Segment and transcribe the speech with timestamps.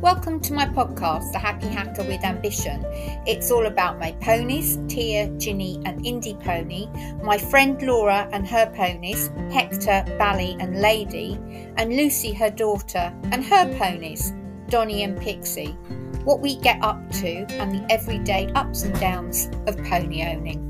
[0.00, 2.82] Welcome to my podcast, The Happy Hacker with Ambition.
[3.26, 6.88] It's all about my ponies, Tia, Ginny, and Indie Pony,
[7.22, 11.38] my friend Laura and her ponies, Hector, Bally, and Lady,
[11.76, 14.32] and Lucy, her daughter, and her ponies,
[14.70, 15.76] Donny and Pixie.
[16.24, 20.66] What we get up to and the everyday ups and downs of pony owning.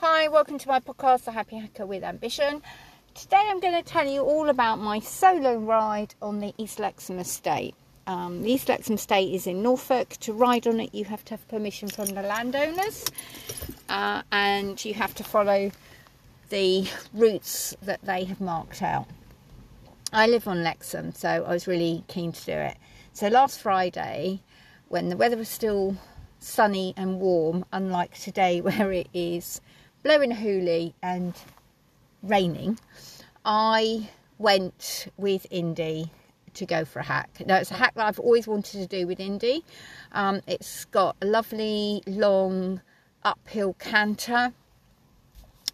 [0.00, 2.60] Hi, welcome to my podcast, The Happy Hacker with Ambition.
[3.14, 7.20] Today I'm going to tell you all about my solo ride on the East Lexham
[7.20, 7.76] Estate.
[8.08, 10.08] Um, the East Lexham Estate is in Norfolk.
[10.22, 13.04] To ride on it, you have to have permission from the landowners
[13.88, 15.70] uh, and you have to follow
[16.48, 19.06] the routes that they have marked out.
[20.12, 22.76] I live on Lexham, so I was really keen to do it.
[23.12, 24.40] So last Friday,
[24.88, 25.96] when the weather was still
[26.40, 29.60] sunny and warm, unlike today where it is
[30.02, 31.32] blowing a hoolie and
[32.24, 32.78] raining,
[33.44, 36.10] I went with Indie
[36.54, 37.30] to go for a hack.
[37.46, 39.62] Now, it's a hack that I've always wanted to do with Indie.
[40.12, 42.80] Um, it's got a lovely long
[43.24, 44.52] uphill canter,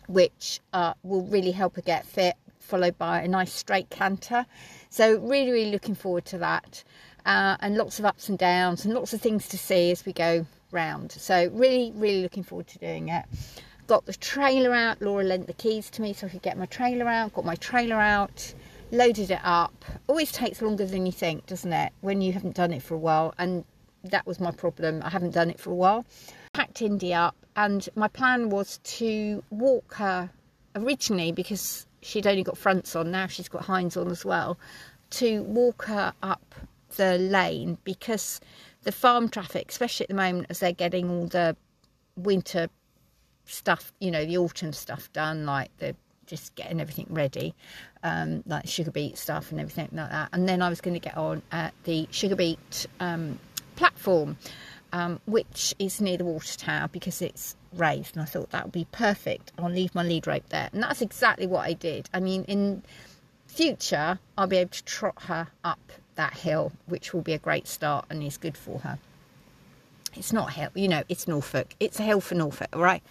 [0.08, 4.46] which uh, will really help her get fit, followed by a nice straight canter.
[4.89, 6.83] So, really, really looking forward to that.
[7.27, 10.12] Uh, and lots of ups and downs, and lots of things to see as we
[10.12, 11.12] go round.
[11.12, 13.27] So, really, really looking forward to doing it
[13.91, 15.02] got the trailer out.
[15.02, 17.34] Laura lent the keys to me so I could get my trailer out.
[17.34, 18.55] Got my trailer out,
[18.92, 19.84] loaded it up.
[20.06, 21.92] Always takes longer than you think, doesn't it?
[22.00, 23.34] When you haven't done it for a while.
[23.36, 23.64] And
[24.05, 25.02] that was my problem.
[25.05, 26.06] I haven't done it for a while.
[26.52, 30.30] Packed Indie up, and my plan was to walk her
[30.77, 33.11] originally because she'd only got fronts on.
[33.11, 34.56] Now she's got hinds on as well.
[35.18, 36.55] To walk her up
[36.94, 38.41] the lane because
[38.84, 41.56] the farm traffic, especially at the moment as they're getting all the
[42.14, 42.68] winter
[43.50, 45.94] stuff, you know, the autumn stuff done, like the
[46.26, 47.54] just getting everything ready,
[48.04, 50.28] um, like sugar beet stuff and everything like that.
[50.32, 53.39] And then I was going to get on at the sugar beet um,
[53.74, 54.36] platform,
[54.92, 58.14] um, which is near the water tower because it's raised.
[58.14, 59.52] And I thought that would be perfect.
[59.58, 60.70] I'll leave my lead rope there.
[60.72, 62.08] And that's exactly what I did.
[62.14, 62.83] I mean, in
[63.48, 67.66] future, I'll be able to trot her up that hill, which will be a great
[67.66, 68.98] start and is good for her.
[70.14, 71.74] It's not hill, you know, it's Norfolk.
[71.80, 73.02] It's a hill for Norfolk, all right?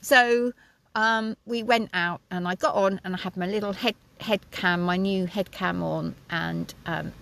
[0.00, 0.52] So
[0.94, 4.40] um, we went out and I got on and I had my little head head
[4.52, 7.12] cam, my new head cam on, and um,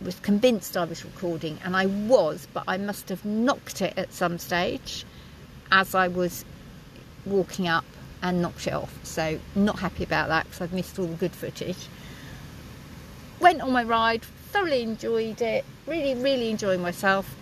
[0.00, 4.12] was convinced I was recording, and I was, but I must have knocked it at
[4.12, 5.04] some stage
[5.70, 6.44] as I was
[7.24, 7.84] walking up
[8.22, 8.98] and knocked it off.
[9.04, 11.88] So not happy about that because I've missed all the good footage.
[13.40, 17.34] Went on my ride, thoroughly enjoyed it, really, really enjoying myself.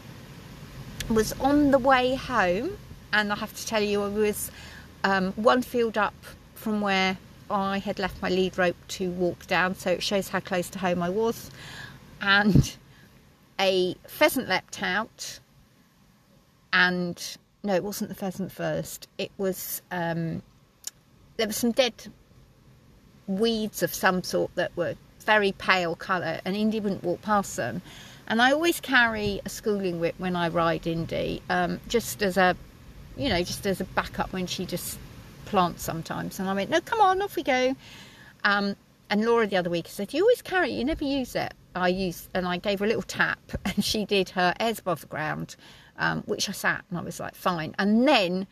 [1.10, 2.78] Was on the way home,
[3.12, 4.50] and I have to tell you, I was
[5.04, 6.14] um, one field up
[6.54, 7.18] from where
[7.50, 10.78] I had left my lead rope to walk down, so it shows how close to
[10.78, 11.50] home I was.
[12.22, 12.74] And
[13.60, 15.40] a pheasant leapt out,
[16.72, 19.06] and no, it wasn't the pheasant first.
[19.18, 20.42] It was um,
[21.36, 22.10] there were some dead
[23.26, 27.82] weeds of some sort that were very pale colour, and Indie wouldn't walk past them.
[28.28, 32.56] And I always carry a schooling whip when I ride Indie, um, just as a
[33.16, 34.98] you know, just as a backup when she just
[35.46, 36.38] plants sometimes.
[36.38, 37.76] And I went, no, come on, off we go.
[38.44, 38.76] Um,
[39.10, 41.54] and Laura the other week said, you always carry it, you never use it.
[41.76, 45.02] I used, and I gave her a little tap, and she did her airs above
[45.02, 45.56] the ground,
[45.98, 47.74] um, which I sat, and I was like, fine.
[47.78, 48.46] And then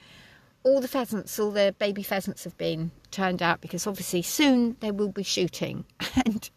[0.65, 4.91] all the pheasants, all the baby pheasants have been turned out because obviously soon they
[4.91, 5.85] will be shooting.
[6.25, 6.49] And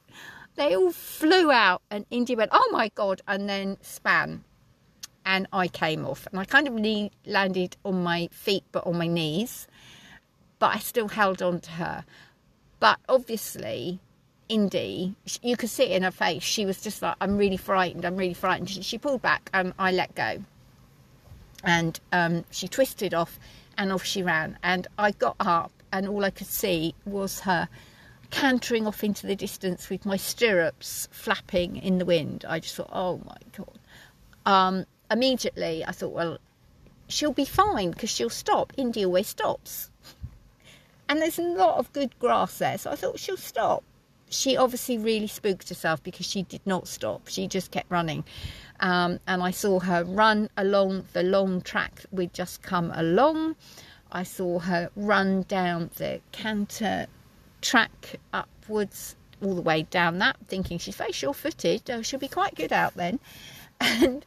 [0.56, 4.44] they all flew out, and Indie went, oh my God, and then span
[5.26, 6.28] and I came off.
[6.32, 9.68] And I kind of landed on my feet but on my knees,
[10.60, 12.06] but I still held on to her.
[12.80, 14.00] But obviously,
[14.50, 16.44] Indie, you could see it in her face.
[16.44, 18.70] She was just like, I'm really frightened, I'm really frightened.
[18.70, 20.44] She, she pulled back and I let go.
[21.64, 23.40] And um, she twisted off
[23.78, 24.60] and off she ran.
[24.62, 27.68] And I got up and all I could see was her
[28.30, 32.46] cantering off into the distance with my stirrups flapping in the wind.
[32.48, 33.80] I just thought, oh my God.
[34.46, 36.38] Um, immediately I thought, well,
[37.08, 38.74] she'll be fine because she'll stop.
[38.78, 39.90] India always stops.
[41.08, 43.84] And there's a lot of good grass there, so I thought she'll stop.
[44.30, 47.28] She obviously really spooked herself because she did not stop.
[47.28, 48.24] She just kept running.
[48.80, 53.56] Um, and I saw her run along the long track we'd just come along.
[54.12, 57.08] I saw her run down the canter
[57.66, 61.82] track upwards all the way down that, thinking she's very sure footed.
[61.90, 63.20] Oh, she'll be quite good out then.
[63.82, 64.26] And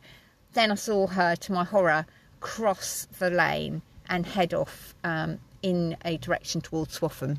[0.54, 2.04] then I saw her, to my horror,
[2.40, 7.38] cross the lane and head off um, in a direction towards Swaffham.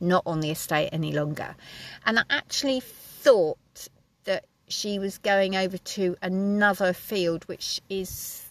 [0.00, 1.56] not on the estate any longer.
[2.04, 3.88] And I actually thought
[4.24, 8.44] that she was going over to another field, which is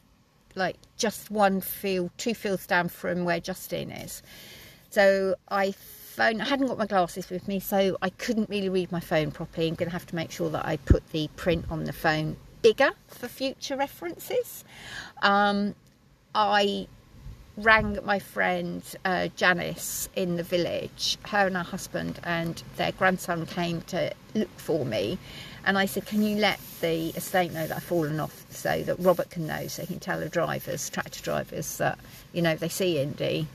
[0.56, 4.24] like just one field, two fields down from where Justine is.
[4.90, 5.74] So I
[6.16, 9.32] phone, I hadn't got my glasses with me, so I couldn't really read my phone
[9.32, 9.68] properly.
[9.68, 12.38] I'm going to have to make sure that I put the print on the phone
[12.62, 14.64] bigger for future references.
[15.22, 15.76] Um,
[16.34, 16.88] I
[17.58, 21.18] rang my friend uh, Janice in the village.
[21.26, 25.18] Her and her husband and their grandson came to look for me.
[25.66, 29.00] And I said, Can you let the estate know that I've fallen off so that
[29.00, 32.00] Robert can know, so he can tell the drivers, tractor drivers, that,
[32.34, 33.48] you know, if they see Indie,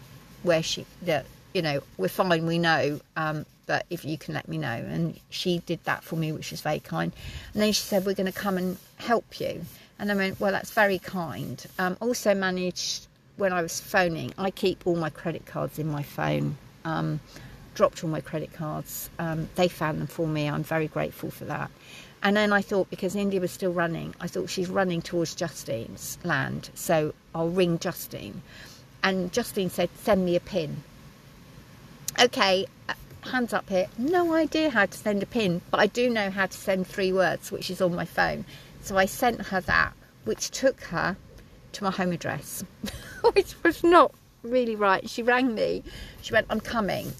[0.42, 4.48] where she, that, you know, we're fine, we know, um, but if you can let
[4.48, 4.68] me know.
[4.68, 7.12] And she did that for me, which was very kind.
[7.54, 9.64] And then she said, We're going to come and help you.
[9.98, 11.64] And I went, Well, that's very kind.
[11.78, 13.06] Um, also managed
[13.36, 16.56] when I was phoning, I keep all my credit cards in my phone.
[16.84, 17.20] Um,
[17.74, 19.08] dropped all my credit cards.
[19.18, 20.48] Um, they found them for me.
[20.48, 21.70] I'm very grateful for that.
[22.22, 26.18] And then I thought, because India was still running, I thought she's running towards Justine's
[26.22, 28.42] land, so I'll ring Justine.
[29.02, 30.82] And Justine said, send me a pin.
[32.22, 33.86] Okay, uh, hands up here.
[33.96, 37.14] No idea how to send a pin, but I do know how to send three
[37.14, 38.44] words, which is on my phone.
[38.82, 39.94] So I sent her that,
[40.24, 41.16] which took her
[41.72, 42.62] to my home address,
[43.32, 44.12] which was not
[44.42, 45.08] really right.
[45.08, 45.82] She rang me.
[46.20, 47.10] She went, I'm coming.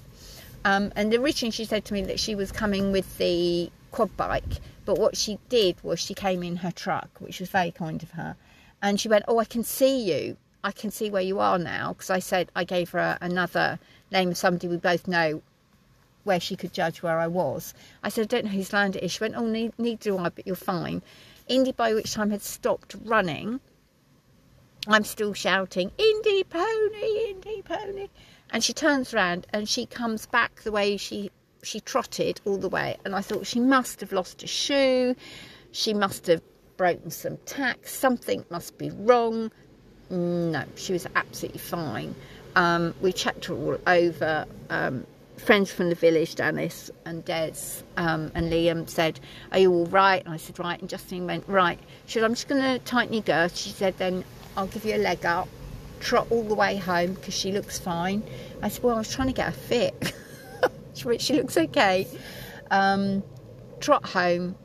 [0.67, 4.61] Um, and originally she said to me that she was coming with the quad bike,
[4.85, 8.11] but what she did was she came in her truck, which was very kind of
[8.11, 8.37] her.
[8.82, 10.37] And she went, Oh, I can see you.
[10.62, 11.92] I can see where you are now.
[11.92, 13.78] Because I said, I gave her another
[14.10, 15.42] name of somebody we both know
[16.24, 17.72] where she could judge where I was.
[18.02, 19.12] I said, I don't know whose land it is.
[19.12, 21.02] She went, Oh, neither do I, but you're fine.
[21.48, 23.60] Indie, by which time, had stopped running
[24.88, 28.08] I'm still shouting, Indie pony, Indie pony.
[28.50, 31.30] And she turns around and she comes back the way she
[31.62, 32.96] she trotted all the way.
[33.04, 35.14] And I thought she must have lost a shoe,
[35.70, 36.40] she must have
[36.78, 39.52] broken some tacks, something must be wrong.
[40.10, 42.14] No, she was absolutely fine.
[42.56, 44.46] Um, we checked her all over.
[44.68, 49.20] Um, friends from the village, Dennis and Des um, and Liam, said,
[49.52, 50.24] Are you all right?
[50.24, 50.80] And I said, Right.
[50.80, 51.78] And Justine went, Right.
[52.06, 53.56] She said, I'm just going to tighten your girth.
[53.56, 54.24] She said, Then
[54.56, 55.48] I'll give you a leg up,
[56.00, 58.22] trot all the way home because she looks fine.
[58.62, 60.12] I said, Well, I was trying to get her fit.
[60.94, 62.06] she she looks okay.
[62.70, 63.22] Um,
[63.80, 64.56] trot home,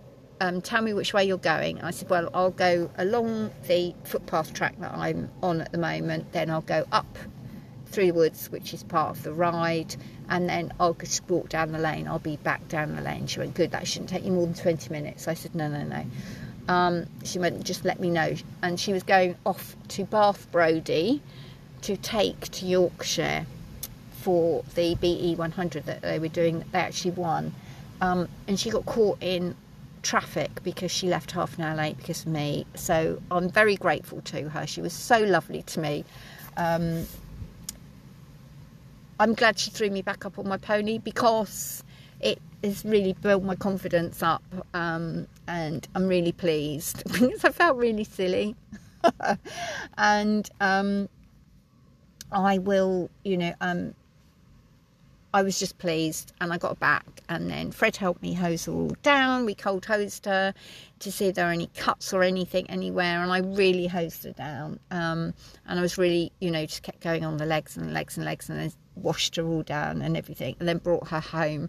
[0.41, 1.81] um, tell me which way you're going.
[1.81, 6.31] I said, Well, I'll go along the footpath track that I'm on at the moment,
[6.31, 7.17] then I'll go up
[7.87, 9.95] through the woods, which is part of the ride,
[10.29, 12.07] and then I'll just walk down the lane.
[12.07, 13.27] I'll be back down the lane.
[13.27, 15.27] She went, Good, that shouldn't take you more than 20 minutes.
[15.27, 16.05] I said, No, no, no.
[16.67, 18.35] Um, she went, just let me know.
[18.61, 21.21] And she was going off to Bath Brody
[21.83, 23.45] to take to Yorkshire
[24.21, 26.63] for the BE 100 that they were doing.
[26.71, 27.53] They actually won.
[28.01, 29.55] Um, and she got caught in
[30.05, 32.65] traffic because she left half an hour late because of me.
[32.75, 34.65] So I'm very grateful to her.
[34.67, 36.05] She was so lovely to me.
[36.55, 37.05] Um,
[39.19, 41.83] I'm glad she threw me back up on my pony because
[42.21, 44.43] it has really built my confidence up
[44.73, 48.55] um, and I'm really pleased because I felt really silly
[49.97, 51.09] and um,
[52.31, 53.93] I will you know um,
[55.35, 58.67] I was just pleased and I got her back and then Fred helped me hose
[58.67, 59.45] her all down.
[59.45, 60.53] We cold hosed her
[60.99, 64.31] to see if there are any cuts or anything anywhere and I really hosed her
[64.31, 64.79] down.
[64.91, 65.33] Um,
[65.67, 68.25] and I was really you know just kept going on the legs and legs and
[68.25, 71.67] legs and then washed her all down and everything and then brought her home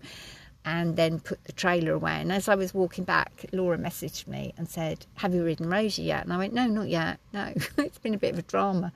[0.66, 2.20] and then put the trailer away.
[2.20, 6.02] And as I was walking back, Laura messaged me and said, Have you ridden Rosie
[6.02, 6.25] yet?
[6.25, 7.20] And I went, No, not yet.
[7.32, 8.92] No, it's been a bit of a drama.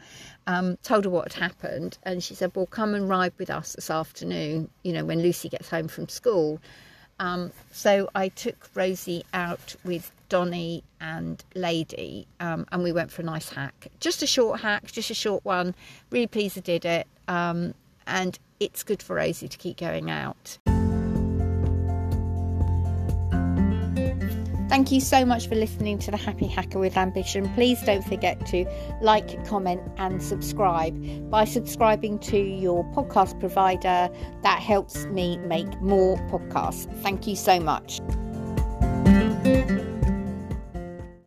[0.48, 1.96] Um, told her what had happened.
[2.02, 5.48] And she said, Well, come and ride with us this afternoon, you know, when Lucy
[5.48, 6.60] gets home from school.
[7.20, 13.20] Um, so I took Rosie out with Donny and Lady, um, and we went for
[13.22, 13.88] a nice hack.
[14.00, 15.74] Just a short hack, just a short one.
[16.10, 17.06] Really pleased I did it.
[17.28, 17.74] Um,
[18.06, 20.58] and it's good for Rosie to keep going out.
[24.70, 27.52] Thank you so much for listening to the Happy Hacker with Ambition.
[27.54, 28.64] Please don't forget to
[29.02, 31.28] like, comment, and subscribe.
[31.28, 34.08] By subscribing to your podcast provider,
[34.44, 36.86] that helps me make more podcasts.
[37.02, 38.00] Thank you so much.